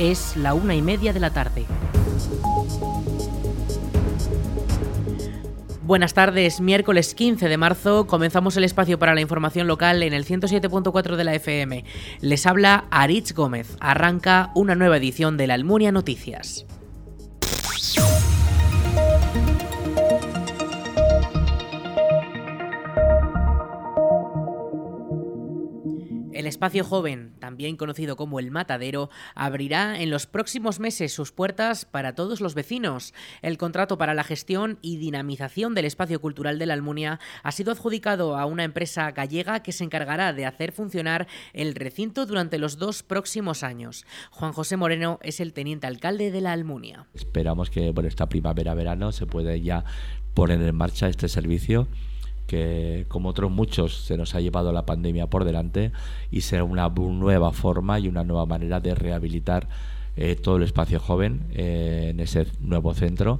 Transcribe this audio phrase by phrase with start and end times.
[0.00, 1.66] Es la una y media de la tarde.
[5.82, 10.24] Buenas tardes, miércoles 15 de marzo comenzamos el espacio para la información local en el
[10.24, 11.84] 107.4 de la FM.
[12.22, 13.76] Les habla Aritz Gómez.
[13.78, 16.64] Arranca una nueva edición de la Almunia Noticias.
[26.50, 32.14] Espacio joven, también conocido como el Matadero, abrirá en los próximos meses sus puertas para
[32.14, 33.14] todos los vecinos.
[33.40, 37.72] El contrato para la gestión y dinamización del espacio cultural de la Almunia ha sido
[37.72, 42.76] adjudicado a una empresa gallega que se encargará de hacer funcionar el recinto durante los
[42.76, 44.04] dos próximos años.
[44.30, 47.06] Juan José Moreno es el teniente alcalde de la Almunia.
[47.14, 49.84] Esperamos que por esta primavera-verano se pueda ya
[50.34, 51.88] poner en marcha este servicio
[52.50, 55.92] que como otros muchos se nos ha llevado la pandemia por delante
[56.32, 59.68] y será una nueva forma y una nueva manera de rehabilitar
[60.16, 63.38] eh, todo el espacio joven eh, en ese nuevo centro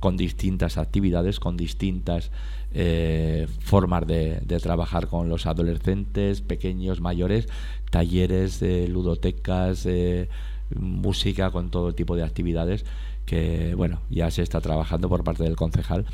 [0.00, 2.32] con distintas actividades, con distintas
[2.72, 7.46] eh, formas de, de, trabajar con los adolescentes, pequeños, mayores,
[7.92, 9.86] talleres, ludotecas,
[10.74, 12.84] música, con todo tipo de actividades
[13.26, 16.06] que bueno, ya se está trabajando por parte del concejal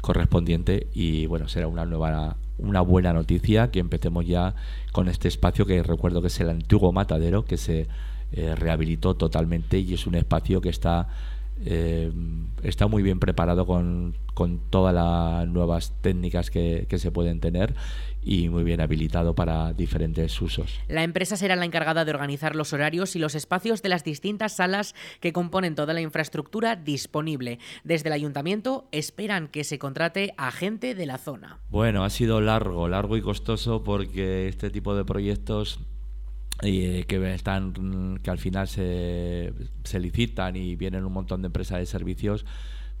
[0.00, 4.54] correspondiente y bueno, será una nueva una buena noticia que empecemos ya
[4.92, 7.88] con este espacio que recuerdo que es el antiguo matadero que se
[8.32, 11.08] eh, rehabilitó totalmente y es un espacio que está
[11.64, 12.12] eh,
[12.62, 17.74] está muy bien preparado con, con todas las nuevas técnicas que, que, se pueden tener
[18.22, 20.80] y muy bien habilitado para diferentes usos.
[20.88, 24.56] La empresa será la encargada de organizar los horarios y los espacios de las distintas
[24.56, 27.58] salas que componen toda la infraestructura disponible.
[27.84, 31.58] Desde el ayuntamiento esperan que se contrate a gente de la zona.
[31.70, 35.80] Bueno, ha sido largo, largo y costoso porque este tipo de proyectos
[36.62, 39.52] y eh, que están que al final se,
[39.84, 42.44] se licitan y vienen un montón de empresas de servicios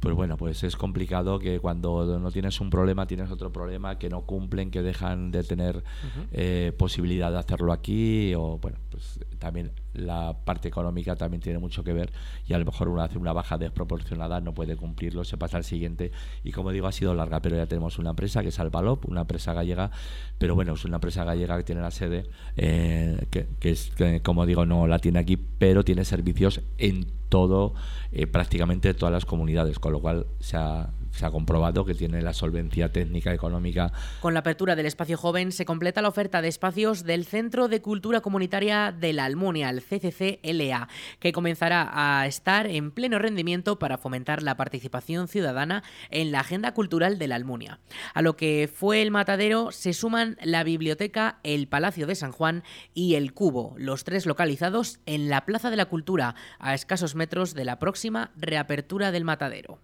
[0.04, 4.10] pues bueno, pues es complicado que cuando no tienes un problema tienes otro problema, que
[4.10, 5.82] no cumplen, que dejan de tener
[6.30, 11.82] eh, posibilidad de hacerlo aquí, o bueno, pues también la parte económica también tiene mucho
[11.82, 12.12] que ver
[12.46, 15.64] y a lo mejor uno hace una baja desproporcionada, no puede cumplirlo, se pasa al
[15.64, 16.12] siguiente
[16.42, 19.22] y como digo ha sido larga, pero ya tenemos una empresa que es Albalop, una
[19.22, 19.90] empresa gallega,
[20.38, 24.66] pero bueno, es una empresa gallega que tiene la sede, eh, que, es, como digo,
[24.66, 27.74] no la tiene aquí, pero tiene servicios en todo,
[28.12, 32.22] eh, prácticamente todas las comunidades, con lo cual se ha, se ha comprobado que tiene
[32.22, 33.92] la solvencia técnica económica.
[34.20, 37.80] Con la apertura del espacio joven se completa la oferta de espacios del Centro de
[37.80, 40.88] Cultura Comunitaria de la Almunia, el CCCLA,
[41.20, 46.74] que comenzará a estar en pleno rendimiento para fomentar la participación ciudadana en la agenda
[46.74, 47.80] cultural de la Almunia.
[48.12, 52.64] A lo que fue el matadero se suman la biblioteca, el Palacio de San Juan
[52.92, 57.54] y el Cubo, los tres localizados en la Plaza de la Cultura, a escasos metros
[57.54, 59.78] de la próxima reapertura del matadero.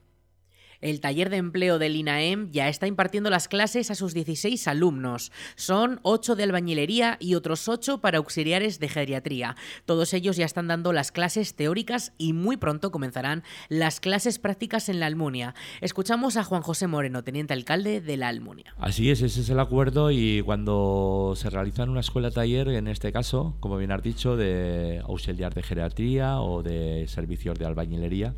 [0.80, 5.30] El taller de empleo del INAEM ya está impartiendo las clases a sus 16 alumnos.
[5.56, 9.56] Son 8 de albañilería y otros 8 para auxiliares de geriatría.
[9.84, 14.88] Todos ellos ya están dando las clases teóricas y muy pronto comenzarán las clases prácticas
[14.88, 15.54] en la Almunia.
[15.82, 18.74] Escuchamos a Juan José Moreno, teniente alcalde de la Almunia.
[18.78, 22.88] Así es, ese es el acuerdo y cuando se realiza en una escuela taller, en
[22.88, 28.34] este caso, como bien has dicho, de auxiliar de geriatría o de servicios de albañilería,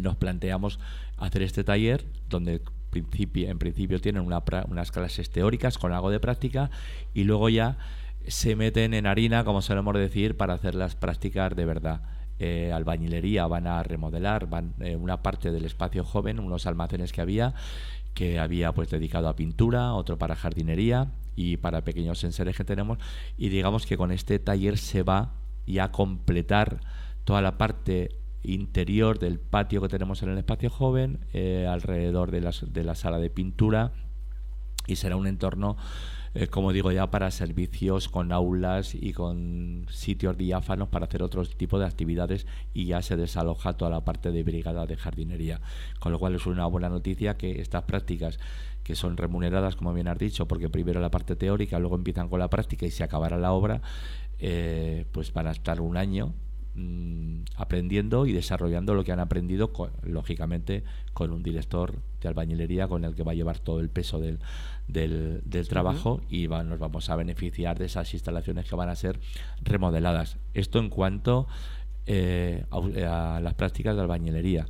[0.00, 0.78] nos planteamos
[1.18, 2.62] hacer este taller donde
[2.92, 6.70] en principio tienen unas clases teóricas con algo de práctica
[7.14, 7.78] y luego ya
[8.26, 12.02] se meten en harina, como solemos decir, para hacer las prácticas de verdad.
[12.38, 17.20] Eh, albañilería van a remodelar van eh, una parte del espacio joven, unos almacenes que
[17.20, 17.54] había,
[18.14, 22.98] que había pues dedicado a pintura, otro para jardinería y para pequeños enseres que tenemos.
[23.36, 25.34] Y digamos que con este taller se va
[25.66, 26.80] ya a completar
[27.24, 32.40] toda la parte interior del patio que tenemos en el espacio joven, eh, alrededor de,
[32.40, 33.92] las, de la sala de pintura
[34.86, 35.76] y será un entorno,
[36.34, 41.44] eh, como digo ya, para servicios con aulas y con sitios diáfanos para hacer otro
[41.44, 45.60] tipo de actividades y ya se desaloja toda la parte de brigada de jardinería.
[45.98, 48.38] Con lo cual es una buena noticia que estas prácticas
[48.82, 52.40] que son remuneradas, como bien has dicho, porque primero la parte teórica, luego empiezan con
[52.40, 53.82] la práctica y se acabará la obra,
[54.38, 56.32] eh, pues van a estar un año
[56.76, 59.72] Mm, aprendiendo y desarrollando lo que han aprendido,
[60.04, 64.20] lógicamente, con un director de albañilería con el que va a llevar todo el peso
[64.20, 64.38] del,
[64.86, 69.18] del, trabajo y nos vamos a beneficiar de esas instalaciones que van a ser
[69.62, 70.36] remodeladas.
[70.54, 71.48] Esto en cuanto
[72.06, 74.66] eh, a, las prácticas de albañilería.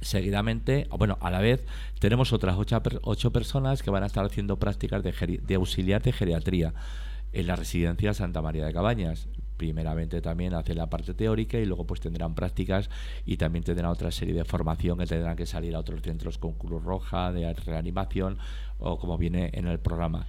[0.00, 1.66] Seguidamente, bueno, a la vez
[1.98, 6.12] tenemos otras ocho, ocho, personas que van a estar haciendo prácticas de, de auxiliar de
[6.12, 6.72] geriatría
[7.32, 9.28] en la residencia Santa María de Cabañas
[9.60, 12.88] primeramente también hacen la parte teórica y luego pues tendrán prácticas
[13.26, 16.54] y también tendrán otra serie de formación que tendrán que salir a otros centros con
[16.54, 18.38] Cruz Roja, de reanimación
[18.78, 20.26] o como viene en el programa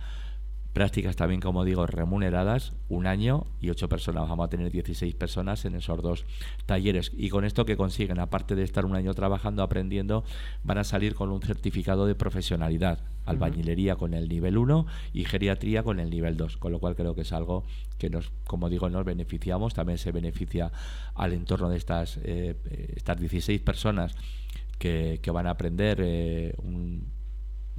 [0.73, 4.27] prácticas también, como digo, remuneradas, un año y ocho personas.
[4.29, 6.25] Vamos a tener 16 personas en esos dos
[6.65, 7.11] talleres.
[7.15, 10.23] Y con esto que consiguen, aparte de estar un año trabajando, aprendiendo,
[10.63, 12.99] van a salir con un certificado de profesionalidad.
[13.25, 16.57] Albañilería con el nivel 1 y geriatría con el nivel 2.
[16.57, 17.63] Con lo cual creo que es algo
[17.97, 19.73] que nos, como digo, nos beneficiamos.
[19.73, 20.71] También se beneficia
[21.13, 22.55] al entorno de estas, eh,
[22.95, 24.15] estas 16 personas
[24.79, 27.20] que, que van a aprender eh, un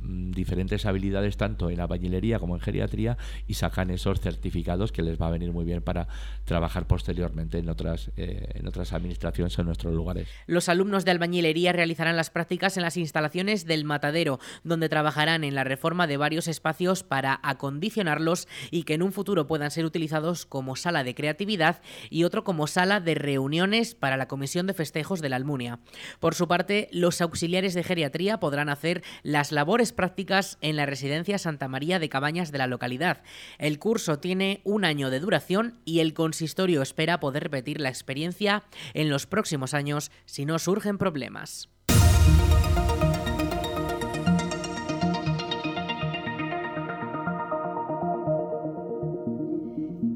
[0.02, 3.16] diferentes habilidades tanto en albañilería como en geriatría
[3.46, 6.08] y sacan esos certificados que les va a venir muy bien para
[6.44, 10.28] trabajar posteriormente en otras, eh, en otras administraciones en nuestros lugares.
[10.46, 15.54] Los alumnos de albañilería realizarán las prácticas en las instalaciones del matadero, donde trabajarán en
[15.54, 20.46] la reforma de varios espacios para acondicionarlos y que en un futuro puedan ser utilizados
[20.46, 25.20] como sala de creatividad y otro como sala de reuniones para la Comisión de Festejos
[25.20, 25.80] de la Almunia.
[26.20, 31.38] Por su parte, los auxiliares de geriatría podrán hacer las labores prácticas en la residencia
[31.38, 33.22] Santa María de Cabañas de la localidad.
[33.58, 38.64] El curso tiene un año de duración y el consistorio espera poder repetir la experiencia
[38.94, 41.71] en los próximos años si no surgen problemas.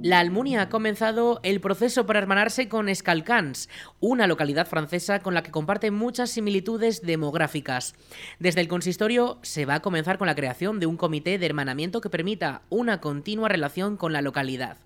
[0.06, 3.68] La Almunia ha comenzado el proceso para hermanarse con Escalcans,
[3.98, 7.96] una localidad francesa con la que comparte muchas similitudes demográficas.
[8.38, 12.00] Desde el consistorio se va a comenzar con la creación de un comité de hermanamiento
[12.00, 14.76] que permita una continua relación con la localidad.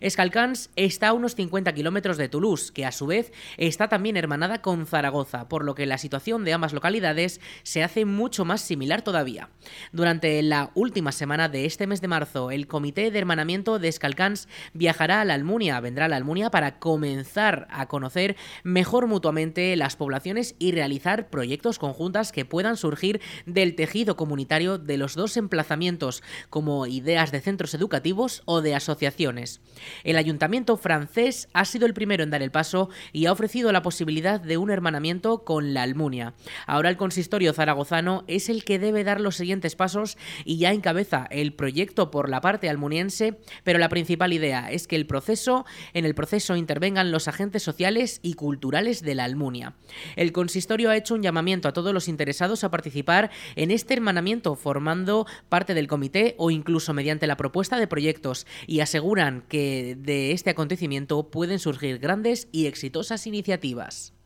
[0.00, 4.62] Escalcans está a unos 50 kilómetros de Toulouse, que a su vez está también hermanada
[4.62, 9.02] con Zaragoza, por lo que la situación de ambas localidades se hace mucho más similar
[9.02, 9.50] todavía.
[9.92, 14.48] Durante la última semana de este mes de marzo, el comité de hermanamiento de Escalcans
[14.72, 19.96] viajará a la Almunia, vendrá a la Almunia para comenzar a conocer mejor mutuamente las
[19.96, 26.22] poblaciones y realizar proyectos conjuntas que puedan surgir del tejido comunitario de los dos emplazamientos,
[26.48, 29.60] como ideas de centros educativos o de asociaciones.
[30.04, 33.82] El ayuntamiento francés ha sido el primero en dar el paso y ha ofrecido la
[33.82, 36.34] posibilidad de un hermanamiento con la Almunia.
[36.66, 41.26] Ahora el consistorio zaragozano es el que debe dar los siguientes pasos y ya encabeza
[41.30, 45.64] el proyecto por la parte almuniense, pero la principal idea es que el proceso,
[45.94, 49.74] en el proceso intervengan los agentes sociales y culturales de la Almunia.
[50.16, 54.56] El consistorio ha hecho un llamamiento a todos los interesados a participar en este hermanamiento
[54.56, 60.32] formando parte del comité o incluso mediante la propuesta de proyectos y aseguran que de
[60.32, 64.19] este acontecimiento pueden surgir grandes y exitosas iniciativas.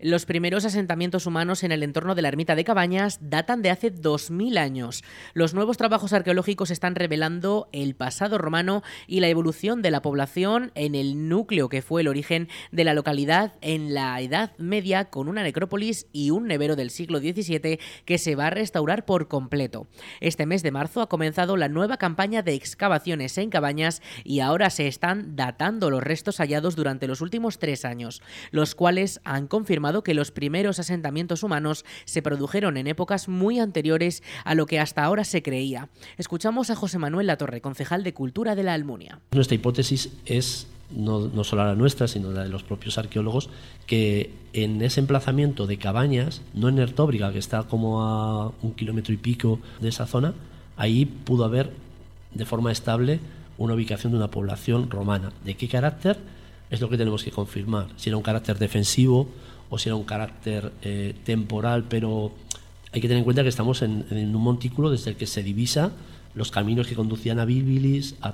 [0.00, 3.90] Los primeros asentamientos humanos en el entorno de la ermita de Cabañas datan de hace
[3.90, 5.02] 2000 años.
[5.34, 10.70] Los nuevos trabajos arqueológicos están revelando el pasado romano y la evolución de la población
[10.76, 15.28] en el núcleo que fue el origen de la localidad en la Edad Media con
[15.28, 19.88] una necrópolis y un nevero del siglo XVII que se va a restaurar por completo.
[20.20, 24.70] Este mes de marzo ha comenzado la nueva campaña de excavaciones en Cabañas y ahora
[24.70, 28.22] se están datando los restos hallados durante los últimos tres años,
[28.52, 34.22] los cuales han confirmado que los primeros asentamientos humanos se produjeron en épocas muy anteriores
[34.44, 35.88] a lo que hasta ahora se creía.
[36.16, 39.20] Escuchamos a José Manuel Latorre, concejal de Cultura de la Almunia.
[39.32, 43.50] Nuestra hipótesis es no, no, solo la nuestra, sino la de los propios arqueólogos,
[43.86, 49.12] que en ese emplazamiento de cabañas, no en Ertóbriga, que está como a un kilómetro
[49.12, 50.34] y pico de esa zona,
[50.76, 51.72] ahí pudo haber
[52.34, 53.20] de forma estable
[53.58, 55.32] una ubicación de una población romana.
[55.44, 56.18] ¿De qué carácter?
[56.70, 57.88] Es lo que tenemos que confirmar.
[57.96, 59.28] Si era un carácter defensivo
[59.70, 62.32] o si era un carácter eh, temporal, pero
[62.92, 65.42] hay que tener en cuenta que estamos en, en, un montículo desde el que se
[65.42, 65.92] divisa
[66.38, 68.32] los caminos que conducían a Bíbilis, a,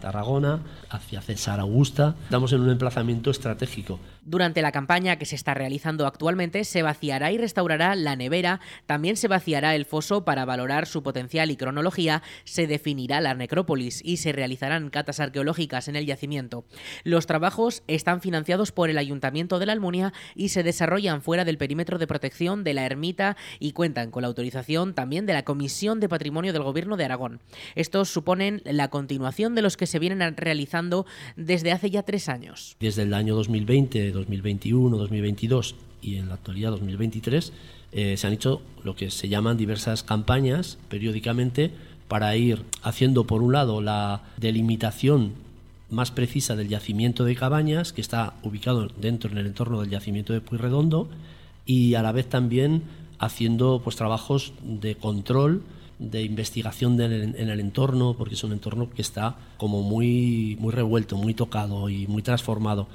[0.00, 2.16] Tarragona, hacia César Augusta.
[2.24, 4.00] Estamos en un emplazamiento estratégico.
[4.24, 9.16] Durante la campaña que se está realizando actualmente se vaciará y restaurará la nevera, también
[9.16, 14.18] se vaciará el foso para valorar su potencial y cronología, se definirá la necrópolis y
[14.18, 16.64] se realizarán catas arqueológicas en el yacimiento.
[17.04, 21.58] Los trabajos están financiados por el Ayuntamiento de la Almunia y se desarrollan fuera del
[21.58, 26.00] perímetro de protección de la ermita y cuentan con la autorización también de la Comisión
[26.00, 27.04] de Patrimonio del Gobierno de
[27.74, 32.76] Estos suponen la continuación de los que se vienen realizando desde hace ya tres años.
[32.80, 37.52] Desde el año 2020 2021, 2022 y en la actualidad 2023
[37.92, 41.70] eh, se han hecho lo que se llaman diversas campañas periódicamente
[42.08, 45.34] para ir haciendo por un lado la delimitación
[45.90, 50.32] más precisa del yacimiento de Cabañas, que está ubicado dentro en el entorno del yacimiento
[50.32, 51.08] de Puyredondo,
[51.66, 52.82] y a la vez también
[53.18, 55.62] haciendo pues trabajos de control
[56.00, 61.16] de investigación en el entorno, porque es un entorno que está como muy, muy revuelto,
[61.16, 62.88] muy tocado y muy transformado.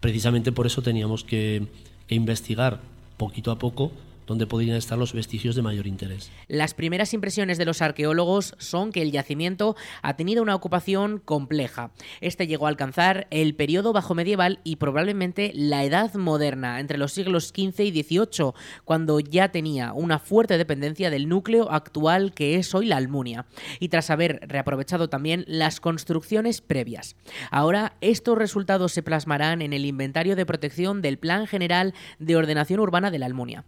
[0.00, 1.66] Precisamente por eso teníamos que,
[2.08, 2.80] que investigar
[3.16, 3.92] poquito a poco
[4.28, 6.30] donde podrían estar los vestigios de mayor interés.
[6.46, 11.90] Las primeras impresiones de los arqueólogos son que el yacimiento ha tenido una ocupación compleja.
[12.20, 17.12] Este llegó a alcanzar el periodo bajo medieval y probablemente la edad moderna, entre los
[17.12, 18.52] siglos XV y XVIII,
[18.84, 23.46] cuando ya tenía una fuerte dependencia del núcleo actual que es hoy la Almunia,
[23.80, 27.16] y tras haber reaprovechado también las construcciones previas.
[27.50, 32.80] Ahora estos resultados se plasmarán en el inventario de protección del Plan General de Ordenación
[32.80, 33.64] Urbana de la Almunia.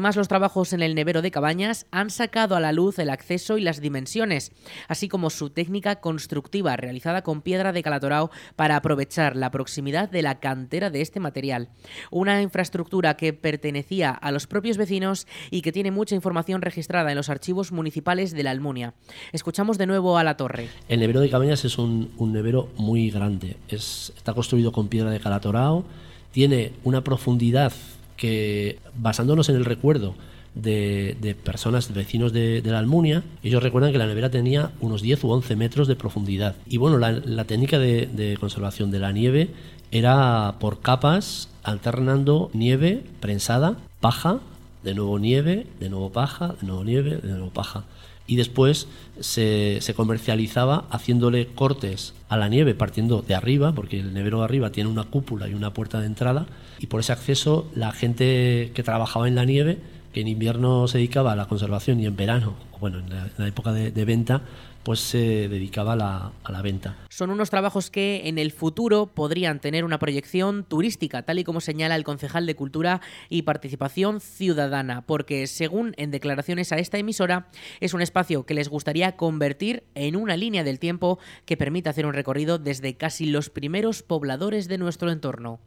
[0.00, 3.62] Los trabajos en el nevero de Cabañas han sacado a la luz el acceso y
[3.62, 4.52] las dimensiones,
[4.88, 10.22] así como su técnica constructiva realizada con piedra de Calatorao para aprovechar la proximidad de
[10.22, 11.70] la cantera de este material.
[12.10, 17.16] Una infraestructura que pertenecía a los propios vecinos y que tiene mucha información registrada en
[17.16, 18.94] los archivos municipales de la Almunia.
[19.32, 20.68] Escuchamos de nuevo a la torre.
[20.88, 23.56] El nevero de Cabañas es un, nevero muy grande.
[23.68, 25.84] está construido con piedra de Calatorao,
[26.32, 27.72] tiene una profundidad
[28.16, 30.14] que basándonos en el recuerdo
[30.56, 35.30] de, personas, vecinos de, la Almunia, ellos recuerdan que la nevera tenía unos 10 u
[35.30, 36.56] 11 metros de profundidad.
[36.66, 39.50] Y bueno, la, técnica de, conservación de la nieve
[39.90, 44.40] era por capas, alternando nieve prensada, paja,
[44.82, 47.84] de nuevo nieve, de nuevo paja, de nuevo nieve, de nuevo paja.
[48.26, 48.88] Y después
[49.20, 54.44] se, se comercializaba haciéndole cortes a la nieve partiendo de arriba, porque el nevero de
[54.44, 56.46] arriba tiene una cúpula y una puerta de entrada,
[56.78, 59.78] y por ese acceso la gente que trabajaba en la nieve,
[60.12, 63.72] que en invierno se dedicaba a la conservación y en verano, bueno, en la, época
[63.72, 64.42] de, venta,
[64.86, 66.96] pues se dedicaba a la, a la, venta.
[67.08, 71.60] Son unos trabajos que en el futuro podrían tener una proyección turística, tal y como
[71.60, 77.48] señala el concejal de Cultura y Participación Ciudadana, porque según en declaraciones a esta emisora,
[77.80, 82.06] es un espacio que les gustaría convertir en una línea del tiempo que permita hacer
[82.06, 85.58] un recorrido desde casi los primeros pobladores de nuestro entorno.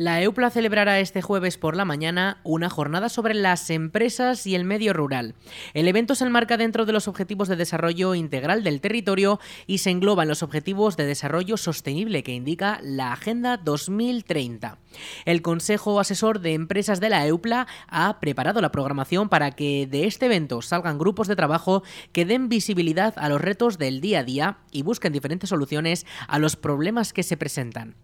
[0.00, 4.64] La EUPLA celebrará este jueves por la mañana una jornada sobre las empresas y el
[4.64, 5.34] medio rural.
[5.74, 9.90] El evento se enmarca dentro de los Objetivos de Desarrollo Integral del Territorio y se
[9.90, 14.78] engloba en los Objetivos de Desarrollo Sostenible que indica la Agenda 2030.
[15.26, 20.06] El Consejo Asesor de Empresas de la EUPLA ha preparado la programación para que de
[20.06, 24.24] este evento salgan grupos de trabajo que den visibilidad a los retos del día a
[24.24, 27.96] día y busquen diferentes soluciones a los problemas que se presentan.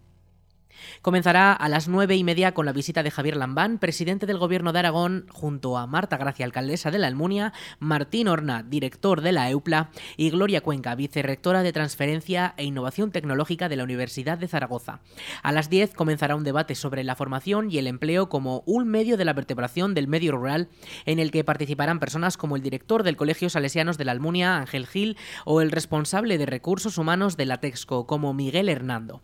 [1.02, 4.72] Comenzará a las nueve y media con la visita de Javier Lambán, presidente del Gobierno
[4.72, 9.50] de Aragón, junto a Marta Gracia, alcaldesa de la Almunia, Martín Horna, director de la
[9.50, 15.00] EUPLA, y Gloria Cuenca, vicerrectora de Transferencia e Innovación Tecnológica de la Universidad de Zaragoza.
[15.42, 19.16] A las diez comenzará un debate sobre la formación y el empleo como un medio
[19.16, 20.68] de la vertebración del medio rural,
[21.04, 24.86] en el que participarán personas como el director del Colegio Salesianos de la Almunia, Ángel
[24.86, 29.22] Gil, o el responsable de recursos humanos de la Texco, como Miguel Hernando.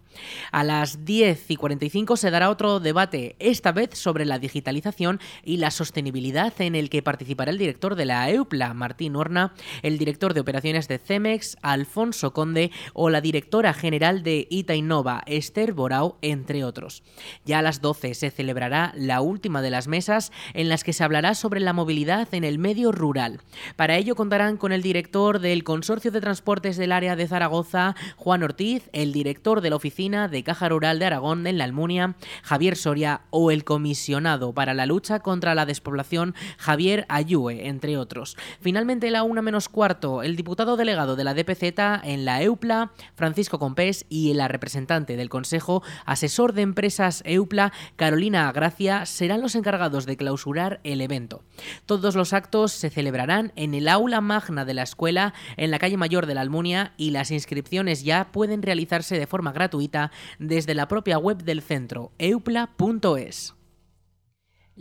[0.50, 1.04] A las
[1.42, 6.52] diez y 45 se dará otro debate, esta vez sobre la digitalización y la sostenibilidad,
[6.61, 10.88] en el que participará el director de la EUPLA, Martín Horna, el director de operaciones
[10.88, 17.02] de CEMEX, Alfonso Conde, o la directora general de ITA Innova, Esther Borau, entre otros.
[17.44, 21.04] Ya a las 12 se celebrará la última de las mesas en las que se
[21.04, 23.40] hablará sobre la movilidad en el medio rural.
[23.76, 28.42] Para ello contarán con el director del Consorcio de Transportes del área de Zaragoza, Juan
[28.42, 32.76] Ortiz, el director de la Oficina de Caja Rural de Aragón, en la Almunia, Javier
[32.76, 38.36] Soria o el comisionado para la lucha contra la despoblación, Javier Ayue, entre otros.
[38.60, 43.58] Finalmente, la una menos cuarto, el diputado delegado de la DPZ en la EUPLA, Francisco
[43.58, 50.06] Compés, y la representante del Consejo Asesor de Empresas EUPLA, Carolina Gracia, serán los encargados
[50.06, 51.42] de clausurar el evento.
[51.86, 55.96] Todos los actos se celebrarán en el aula magna de la escuela, en la calle
[55.96, 60.88] mayor de la Almunia, y las inscripciones ya pueden realizarse de forma gratuita desde la
[60.88, 63.54] propia web del centro, eupla.es.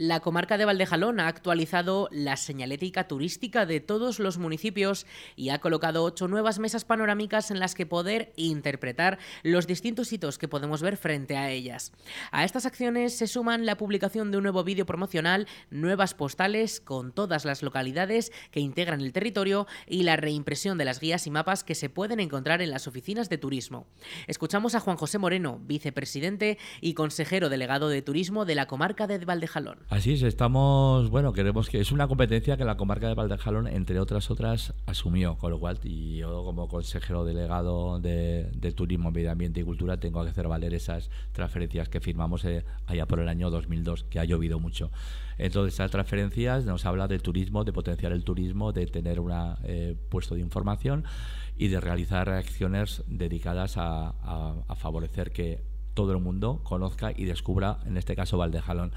[0.04, 5.06] La comarca de Valdejalón ha actualizado la señalética turística de todos los municipios
[5.36, 10.40] y ha colocado ocho nuevas mesas panorámicas en las que poder interpretar los distintos hitos
[10.40, 11.94] que podemos ver frente a ellas.
[12.32, 17.12] A estas acciones se suman la publicación de un nuevo vídeo promocional, nuevas postales con
[17.12, 21.64] todas las localidades que integran el territorio y la reimpresión de las guías y mapas
[21.64, 23.86] que se pueden encontrar en las oficinas de turismo.
[24.26, 29.20] Escuchamos a Juan José Moreno, vicepresidente y consejero delegado de turismo de la comarca de
[29.20, 33.68] Valdejalón Así es, estamos, bueno, queremos que es una competencia que la comarca de Valdejalón,
[33.68, 39.30] entre otras otras, asumió, con lo cual y yo como consejero delegado de, Turismo, Medio
[39.34, 43.28] Ambiente y Cultura tengo que hacer valer esas transferencias que firmamos eh, allá por el
[43.28, 44.92] año 2002, que ha llovido mucho.
[45.38, 49.34] Entonces, esas transferencias nos habla del turismo, de potenciar el turismo, de tener un
[49.66, 51.04] eh, puesto de información
[51.58, 55.60] y de realizar acciones dedicadas a favorecer que
[55.94, 58.94] todo el mundo conozca y descubra, en este caso, Valdejalón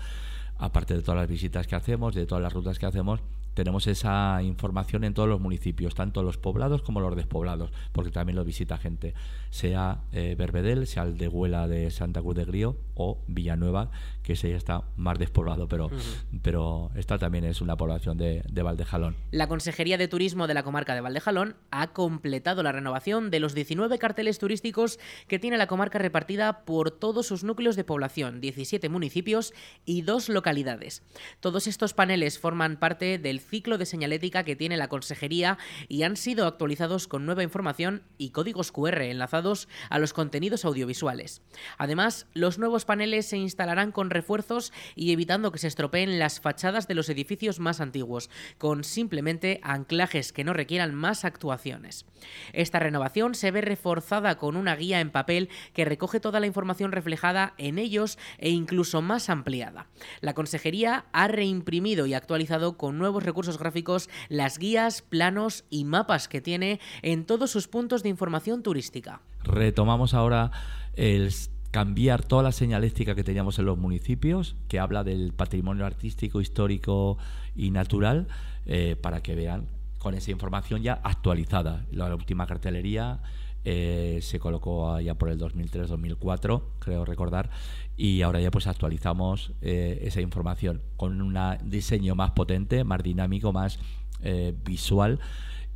[0.58, 3.20] aparte de todas las visitas que hacemos, de todas las rutas que hacemos,
[3.54, 8.36] tenemos esa información en todos los municipios, tanto los poblados como los despoblados, porque también
[8.36, 9.14] lo visita gente,
[9.50, 13.90] sea eh, Berbedel, sea el de Huela de Santa Cruz de Grío o Villanueva,
[14.22, 15.90] que ese ya está más despoblado, pero,
[16.42, 19.16] pero esta también es una población de, de Valdejalón.
[19.30, 23.54] La Consejería de Turismo de la comarca de Valdejalón ha completado la renovación de los
[23.54, 28.88] 19 carteles turísticos que tiene la comarca repartida por todos sus núcleos de población, 17
[28.88, 29.52] municipios
[29.84, 31.02] y dos localidades.
[31.40, 35.58] Todos estos paneles forman parte del ciclo de señalética que tiene la Consejería
[35.88, 41.42] y han sido actualizados con nueva información y códigos QR enlazados a los contenidos audiovisuales.
[41.78, 46.88] Además, los nuevos paneles se instalarán con refuerzos y evitando que se estropeen las fachadas
[46.88, 52.06] de los edificios más antiguos, con simplemente anclajes que no requieran más actuaciones.
[52.52, 56.92] Esta renovación se ve reforzada con una guía en papel que recoge toda la información
[56.92, 59.86] reflejada en ellos e incluso más ampliada.
[60.20, 66.28] La Consejería ha reimprimido y actualizado con nuevos recursos gráficos las guías, planos y mapas
[66.28, 69.20] que tiene en todos sus puntos de información turística.
[69.42, 70.50] Retomamos ahora
[70.94, 71.32] el
[71.70, 77.18] cambiar toda la señalística que teníamos en los municipios, que habla del patrimonio artístico, histórico
[77.56, 78.28] y natural,
[78.66, 79.66] eh, para que vean
[79.98, 81.84] con esa información ya actualizada.
[81.90, 83.20] La última cartelería
[83.64, 87.50] eh, se colocó allá por el 2003-2004, creo recordar,
[87.96, 93.52] y ahora ya pues actualizamos eh, esa información con un diseño más potente, más dinámico,
[93.52, 93.78] más
[94.64, 95.20] visual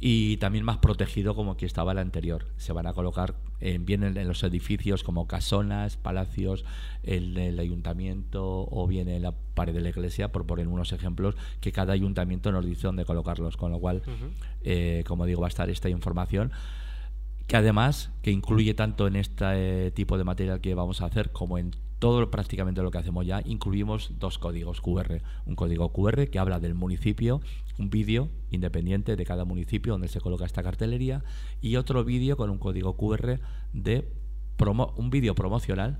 [0.01, 2.47] y también más protegido como que estaba el anterior.
[2.57, 6.65] Se van a colocar en, bien en, los edificios como casonas, palacios,
[7.03, 11.35] en el ayuntamiento o bien en la pared de la iglesia, por poner unos ejemplos,
[11.61, 14.03] que cada ayuntamiento nos dice dónde colocarlos, con lo cual,
[14.63, 16.53] eh, como digo, va a estar esta información
[17.49, 21.57] que además que incluye tanto en este tipo de material que vamos a hacer como
[21.57, 25.23] en todo prácticamente lo que hacemos ya, incluimos dos códigos QR.
[25.47, 27.41] Un código QR que habla del municipio,
[27.79, 31.25] un vídeo independiente de cada municipio donde se coloca esta cartelería
[31.63, 33.41] y otro vídeo con un código QR
[33.73, 34.13] de
[34.59, 35.99] promo un vídeo promocional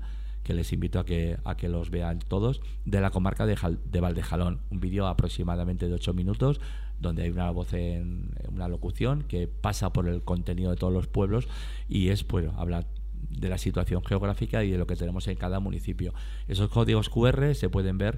[0.49, 4.01] que les invito a que, a que los vean todos, de la comarca de, de
[4.01, 4.61] Valdejalón.
[4.71, 6.59] Un vídeo aproximadamente de 8 minutos,
[6.99, 11.05] donde hay una voz en una locución que pasa por el contenido de todos los
[11.05, 11.47] pueblos
[11.87, 12.87] y es, pues, habla
[13.29, 16.15] de la situación geográfica y de lo que tenemos en cada municipio.
[16.47, 18.17] Esos códigos QR se pueden ver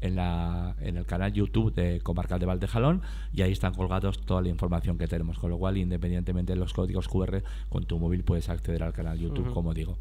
[0.00, 4.40] en, la, en el canal YouTube de Comarcal de Valdejalón y ahí están colgados toda
[4.40, 8.22] la información que tenemos, con lo cual independientemente de los códigos QR, con tu móvil
[8.22, 9.98] puedes acceder al canal YouTube, como digo.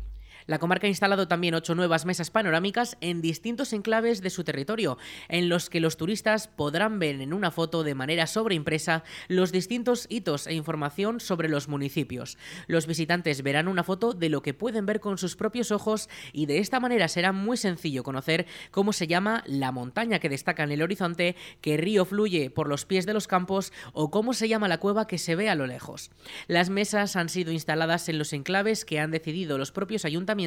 [0.51, 4.97] La comarca ha instalado también ocho nuevas mesas panorámicas en distintos enclaves de su territorio,
[5.29, 10.07] en los que los turistas podrán ver en una foto de manera sobreimpresa los distintos
[10.09, 12.37] hitos e información sobre los municipios.
[12.67, 16.47] Los visitantes verán una foto de lo que pueden ver con sus propios ojos y
[16.47, 20.71] de esta manera será muy sencillo conocer cómo se llama la montaña que destaca en
[20.71, 24.67] el horizonte, qué río fluye por los pies de los campos o cómo se llama
[24.67, 26.11] la cueva que se ve a lo lejos.
[26.47, 30.40] Las mesas han sido instaladas en los enclaves que han decidido los propios ayuntamientos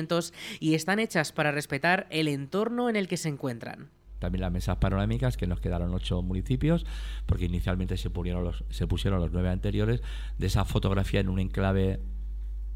[0.61, 3.91] y están hechas para respetar el entorno en el que se encuentran.
[4.19, 6.87] También las mesas panorámicas, que nos quedaron ocho municipios,
[7.27, 10.03] porque inicialmente se, los, se pusieron los nueve anteriores,
[10.39, 12.01] de esa fotografía en un enclave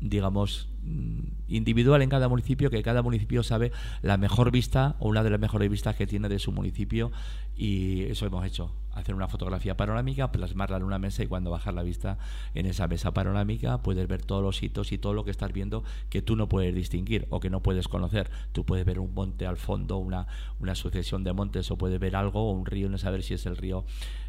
[0.01, 5.23] digamos, mm, individual en cada municipio, que cada municipio sabe la mejor vista o una
[5.23, 7.11] de las mejores vistas que tiene de su municipio
[7.57, 11.75] y eso hemos hecho, hacer una fotografía panorámica, plasmarla en una mesa y cuando bajar
[11.75, 12.19] la vista
[12.55, 15.83] en esa mesa panorámica puedes ver todos los hitos y todo lo que estás viendo
[16.09, 18.31] que tú no puedes distinguir o que no puedes conocer.
[18.53, 20.29] Tú puedes ver un monte al fondo, una,
[20.61, 23.47] una sucesión de montes o puedes ver algo o un río, no saber si es
[23.47, 23.85] el río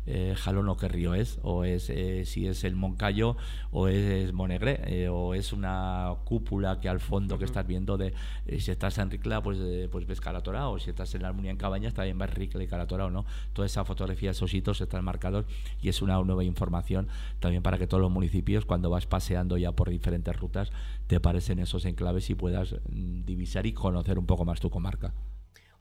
[0.09, 3.37] eh, Jalón o qué río es, o es eh, si es el Moncayo
[3.71, 8.13] o es Monegre, eh, o es una cúpula que al fondo que estás viendo de
[8.57, 9.59] si estás en Ricla pues,
[9.91, 12.67] pues ves Calatora o si estás en la Armonía en Cabañas también ves Ricla y
[12.67, 13.25] Calatora o no.
[13.53, 15.45] Toda esa fotografía, esos hitos están marcados
[15.81, 17.07] y es una nueva información
[17.39, 20.71] también para que todos los municipios cuando vas paseando ya por diferentes rutas
[21.07, 25.13] te parecen esos enclaves y puedas mm, divisar y conocer un poco más tu comarca.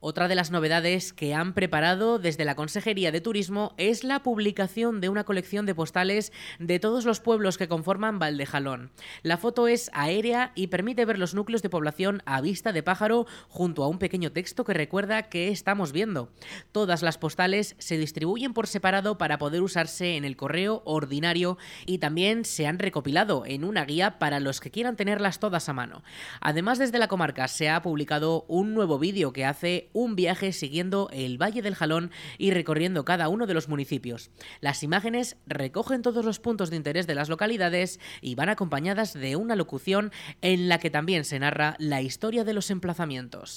[0.00, 5.00] Otra de las novedades que han preparado desde la Consejería de Turismo es la publicación
[5.00, 8.92] de una colección de postales de todos los pueblos que conforman Valdejalón.
[9.24, 13.26] La foto es aérea y permite ver los núcleos de población a vista de pájaro
[13.48, 16.30] junto a un pequeño texto que recuerda que estamos viendo.
[16.70, 21.98] Todas las postales se distribuyen por separado para poder usarse en el correo ordinario y
[21.98, 26.04] también se han recopilado en una guía para los que quieran tenerlas todas a mano.
[26.40, 31.08] Además, desde la comarca se ha publicado un nuevo vídeo que hace un viaje siguiendo
[31.12, 34.30] el Valle del Jalón y recorriendo cada uno de los municipios.
[34.60, 39.36] Las imágenes recogen todos los puntos de interés de las localidades y van acompañadas de
[39.36, 43.54] una locución en la que también se narra la historia de los emplazamientos.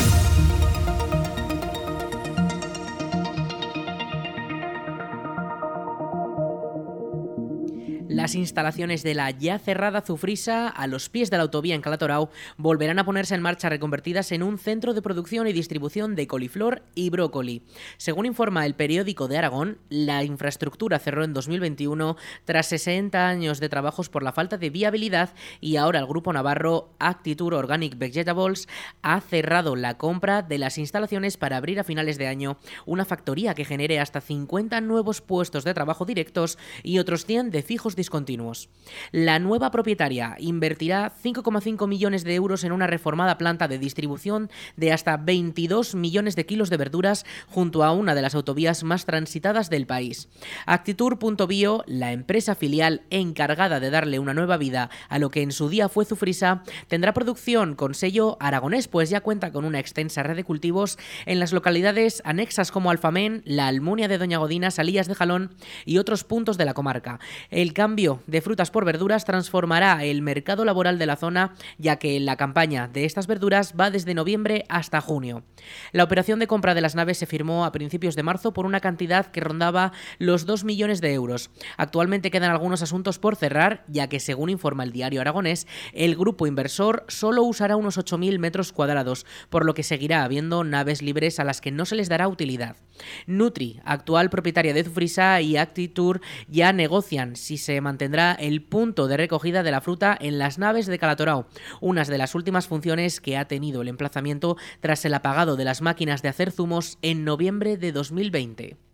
[8.11, 12.29] Las instalaciones de la ya cerrada Zufrisa, a los pies de la autovía en Calatorao,
[12.57, 16.83] volverán a ponerse en marcha reconvertidas en un centro de producción y distribución de coliflor
[16.93, 17.63] y brócoli.
[17.95, 23.69] Según informa el periódico de Aragón, la infraestructura cerró en 2021 tras 60 años de
[23.69, 28.67] trabajos por la falta de viabilidad y ahora el grupo navarro Actitur Organic Vegetables
[29.03, 33.55] ha cerrado la compra de las instalaciones para abrir a finales de año una factoría
[33.55, 38.69] que genere hasta 50 nuevos puestos de trabajo directos y otros 100 de fijos discontinuos.
[39.11, 44.91] La nueva propietaria invertirá 5,5 millones de euros en una reformada planta de distribución de
[44.91, 49.69] hasta 22 millones de kilos de verduras junto a una de las autovías más transitadas
[49.69, 50.29] del país.
[50.65, 55.69] Actitur.bio, la empresa filial encargada de darle una nueva vida a lo que en su
[55.69, 60.35] día fue Zufrisa, tendrá producción con sello aragonés, pues ya cuenta con una extensa red
[60.35, 65.13] de cultivos en las localidades anexas como Alfamén, la Almunia de Doña Godina, Salías de
[65.13, 65.53] Jalón
[65.85, 67.19] y otros puntos de la comarca.
[67.49, 72.17] El cambio de frutas por verduras transformará el mercado laboral de la zona, ya que
[72.21, 75.43] la campaña de estas verduras va desde noviembre hasta junio.
[75.91, 78.79] La operación de compra de las naves se firmó a principios de marzo por una
[78.79, 81.51] cantidad que rondaba los 2 millones de euros.
[81.75, 86.47] Actualmente quedan algunos asuntos por cerrar, ya que según informa el diario aragonés, el grupo
[86.47, 91.43] inversor solo usará unos 8.000 metros cuadrados, por lo que seguirá habiendo naves libres a
[91.43, 92.77] las que no se les dará utilidad.
[93.25, 99.17] Nutri, actual propietaria de Zufrisa y Actitur, ya negocian si se mantendrá el punto de
[99.17, 101.47] recogida de la fruta en las naves de Calatorao,
[101.79, 105.81] unas de las últimas funciones que ha tenido el emplazamiento tras el apagado de las
[105.81, 108.90] máquinas de hacer zumos en noviembre de 2020.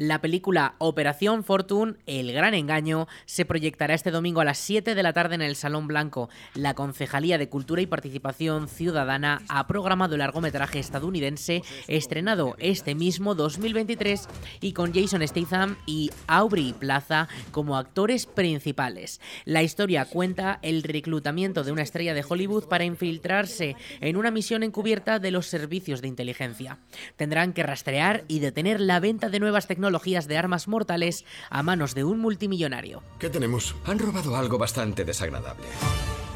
[0.00, 5.02] La película Operación Fortune, El Gran Engaño, se proyectará este domingo a las 7 de
[5.02, 6.30] la tarde en el Salón Blanco.
[6.54, 13.34] La Concejalía de Cultura y Participación Ciudadana ha programado el largometraje estadounidense estrenado este mismo
[13.34, 14.26] 2023
[14.62, 19.20] y con Jason Statham y Aubrey Plaza como actores principales.
[19.44, 24.62] La historia cuenta el reclutamiento de una estrella de Hollywood para infiltrarse en una misión
[24.62, 26.78] encubierta de los servicios de inteligencia.
[27.16, 31.64] Tendrán que rastrear y detener la venta de nuevas tecnologías tecnologías de armas mortales a
[31.64, 33.02] manos de un multimillonario.
[33.18, 33.74] ¿Qué tenemos?
[33.86, 35.66] Han robado algo bastante desagradable.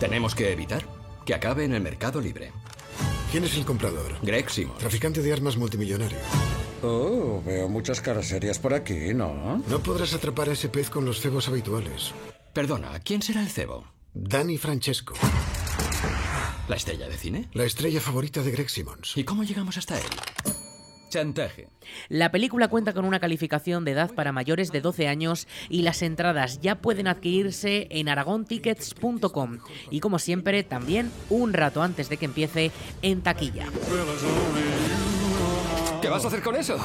[0.01, 0.85] Tenemos que evitar
[1.25, 2.51] que acabe en el mercado libre.
[3.31, 4.17] ¿Quién es el comprador?
[4.23, 4.77] Greg Simon.
[4.79, 6.19] Traficante de armas multimillonario.
[6.83, 9.63] Oh, veo muchas caras serias por aquí, ¿no?
[9.69, 12.13] No podrás atrapar a ese pez con los cebos habituales.
[12.53, 13.85] Perdona, ¿quién será el cebo?
[14.15, 15.15] Danny Francesco.
[16.67, 17.49] ¿La estrella de cine?
[17.53, 19.17] La estrella favorita de Greg Simmons.
[19.17, 20.11] ¿Y cómo llegamos hasta él?
[21.15, 21.69] Chantaje.
[22.09, 26.03] La película cuenta con una calificación de edad para mayores de 12 años y las
[26.03, 29.59] entradas ya pueden adquirirse en aragontickets.com
[29.91, 32.73] y como siempre también un rato antes de que empiece
[33.03, 33.67] en taquilla.
[36.03, 36.77] ¿Qué vas a hacer con eso?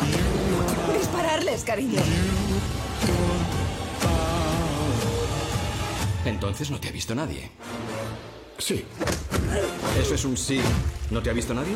[0.96, 2.00] Dispararles, cariño.
[6.24, 7.50] Entonces no te ha visto nadie.
[8.60, 8.86] Sí,
[10.00, 10.62] Eso es un sí.
[11.10, 11.74] ¿No te ha visto nadie?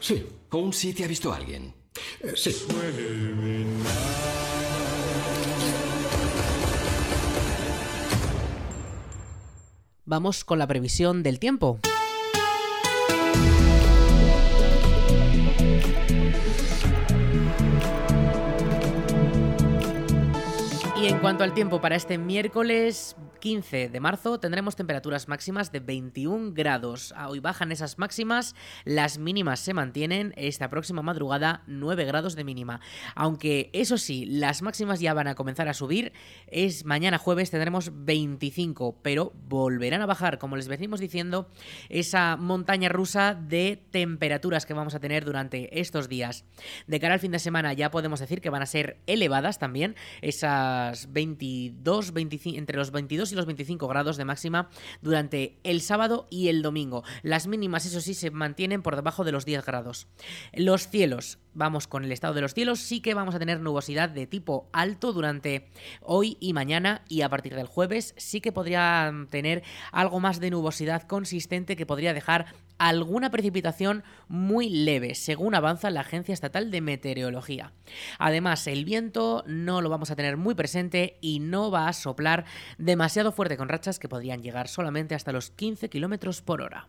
[0.00, 1.74] sí, ¿O un sí te ha visto alguien?
[2.20, 2.50] eh, sí.
[10.04, 11.80] Vamos con la previsión del tiempo.
[21.08, 26.52] En cuanto al tiempo para este miércoles 15 de marzo tendremos temperaturas máximas de 21
[26.52, 27.14] grados.
[27.16, 30.34] Ah, Hoy bajan esas máximas, las mínimas se mantienen.
[30.36, 32.80] Esta próxima madrugada 9 grados de mínima.
[33.14, 36.12] Aunque eso sí, las máximas ya van a comenzar a subir.
[36.46, 41.48] Es mañana jueves tendremos 25, pero volverán a bajar, como les venimos diciendo,
[41.88, 46.44] esa montaña rusa de temperaturas que vamos a tener durante estos días.
[46.86, 49.96] De cara al fin de semana ya podemos decir que van a ser elevadas también,
[50.20, 54.68] esas 22, 25, entre los 22 22 y los 25 grados de máxima
[55.00, 57.04] durante el sábado y el domingo.
[57.22, 60.08] Las mínimas, eso sí, se mantienen por debajo de los 10 grados.
[60.52, 64.08] Los cielos, vamos con el estado de los cielos, sí que vamos a tener nubosidad
[64.08, 65.68] de tipo alto durante
[66.00, 70.50] hoy y mañana y a partir del jueves sí que podría tener algo más de
[70.50, 72.46] nubosidad consistente que podría dejar
[72.78, 77.72] alguna precipitación muy leve, según avanza la Agencia Estatal de Meteorología.
[78.20, 82.44] Además, el viento no lo vamos a tener muy presente y no va a soplar
[82.78, 86.88] demasiado fuerte con rachas que podrían llegar solamente hasta los 15 kilómetros por hora.